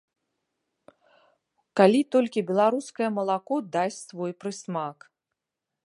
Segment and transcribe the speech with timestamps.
[1.79, 4.97] Калі толькі беларускае малако дасць свой прысмак.